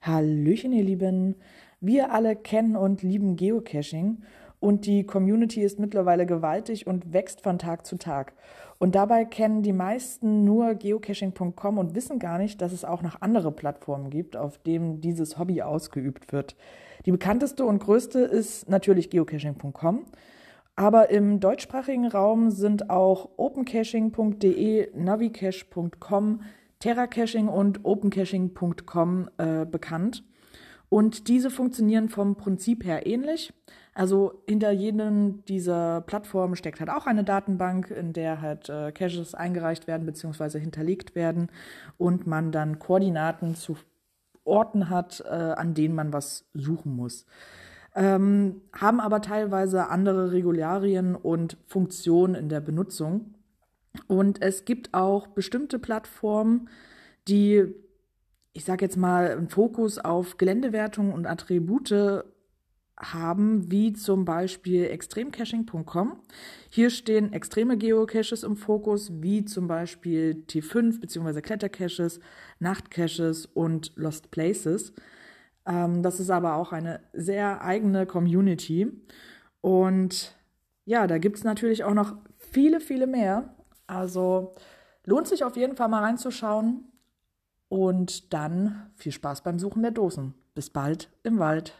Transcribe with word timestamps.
Hallöchen, 0.00 0.72
ihr 0.72 0.84
Lieben. 0.84 1.36
Wir 1.80 2.12
alle 2.12 2.36
kennen 2.36 2.76
und 2.76 3.02
lieben 3.02 3.36
Geocaching 3.36 4.18
und 4.60 4.86
die 4.86 5.04
Community 5.04 5.62
ist 5.62 5.78
mittlerweile 5.78 6.26
gewaltig 6.26 6.86
und 6.86 7.12
wächst 7.12 7.42
von 7.42 7.58
Tag 7.58 7.84
zu 7.86 7.96
Tag. 7.96 8.32
Und 8.78 8.94
dabei 8.94 9.24
kennen 9.24 9.62
die 9.62 9.72
meisten 9.72 10.44
nur 10.44 10.74
geocaching.com 10.74 11.78
und 11.78 11.94
wissen 11.94 12.18
gar 12.18 12.38
nicht, 12.38 12.60
dass 12.60 12.72
es 12.72 12.84
auch 12.84 13.02
noch 13.02 13.20
andere 13.22 13.52
Plattformen 13.52 14.10
gibt, 14.10 14.36
auf 14.36 14.58
denen 14.58 15.00
dieses 15.00 15.38
Hobby 15.38 15.62
ausgeübt 15.62 16.32
wird. 16.32 16.56
Die 17.06 17.12
bekannteste 17.12 17.64
und 17.64 17.78
größte 17.78 18.20
ist 18.20 18.68
natürlich 18.68 19.10
geocaching.com. 19.10 20.04
Aber 20.76 21.10
im 21.10 21.40
deutschsprachigen 21.40 22.08
Raum 22.08 22.50
sind 22.50 22.90
auch 22.90 23.30
opencaching.de, 23.36 24.96
navicache.com, 24.96 26.40
terracaching 26.84 27.48
und 27.48 27.80
opencaching.com 27.82 29.30
äh, 29.38 29.64
bekannt. 29.64 30.22
Und 30.90 31.28
diese 31.28 31.50
funktionieren 31.50 32.10
vom 32.10 32.36
Prinzip 32.36 32.84
her 32.84 33.06
ähnlich. 33.06 33.54
Also 33.94 34.42
hinter 34.46 34.70
jedem 34.70 35.46
dieser 35.46 36.02
Plattformen 36.02 36.56
steckt 36.56 36.80
halt 36.80 36.90
auch 36.90 37.06
eine 37.06 37.24
Datenbank, 37.24 37.90
in 37.90 38.12
der 38.12 38.42
halt 38.42 38.68
äh, 38.68 38.92
Caches 38.92 39.34
eingereicht 39.34 39.86
werden 39.86 40.04
bzw. 40.04 40.60
hinterlegt 40.60 41.14
werden 41.14 41.48
und 41.96 42.26
man 42.26 42.52
dann 42.52 42.78
Koordinaten 42.78 43.54
zu 43.54 43.78
Orten 44.44 44.90
hat, 44.90 45.24
äh, 45.26 45.32
an 45.32 45.72
denen 45.72 45.94
man 45.94 46.12
was 46.12 46.44
suchen 46.52 46.94
muss. 46.94 47.24
Ähm, 47.94 48.60
haben 48.74 49.00
aber 49.00 49.22
teilweise 49.22 49.88
andere 49.88 50.32
Regularien 50.32 51.16
und 51.16 51.56
Funktionen 51.66 52.34
in 52.34 52.50
der 52.50 52.60
Benutzung. 52.60 53.33
Und 54.06 54.42
es 54.42 54.64
gibt 54.64 54.94
auch 54.94 55.28
bestimmte 55.28 55.78
Plattformen, 55.78 56.68
die, 57.28 57.64
ich 58.52 58.64
sage 58.64 58.84
jetzt 58.84 58.96
mal, 58.96 59.30
einen 59.30 59.48
Fokus 59.48 59.98
auf 59.98 60.36
Geländewertung 60.36 61.12
und 61.12 61.26
Attribute 61.26 62.24
haben, 62.98 63.70
wie 63.70 63.92
zum 63.92 64.24
Beispiel 64.24 64.84
extremcaching.com. 64.84 66.20
Hier 66.70 66.90
stehen 66.90 67.32
extreme 67.32 67.76
Geocaches 67.76 68.44
im 68.44 68.56
Fokus, 68.56 69.10
wie 69.20 69.44
zum 69.44 69.66
Beispiel 69.66 70.44
T5 70.48 71.00
bzw. 71.00 71.40
Klettercaches, 71.40 72.20
Nachtcaches 72.60 73.46
und 73.46 73.92
Lost 73.96 74.30
Places. 74.30 74.92
Ähm, 75.66 76.02
das 76.02 76.20
ist 76.20 76.30
aber 76.30 76.54
auch 76.54 76.72
eine 76.72 77.00
sehr 77.12 77.62
eigene 77.62 78.06
Community. 78.06 78.92
Und 79.60 80.36
ja, 80.84 81.06
da 81.06 81.18
gibt 81.18 81.38
es 81.38 81.44
natürlich 81.44 81.84
auch 81.84 81.94
noch 81.94 82.16
viele, 82.36 82.80
viele 82.80 83.06
mehr. 83.06 83.54
Also 83.86 84.54
lohnt 85.04 85.28
sich 85.28 85.44
auf 85.44 85.56
jeden 85.56 85.76
Fall 85.76 85.88
mal 85.88 86.02
reinzuschauen. 86.02 86.90
Und 87.68 88.32
dann 88.32 88.90
viel 88.94 89.12
Spaß 89.12 89.42
beim 89.42 89.58
Suchen 89.58 89.82
der 89.82 89.90
Dosen. 89.90 90.34
Bis 90.54 90.70
bald 90.70 91.10
im 91.24 91.38
Wald. 91.38 91.74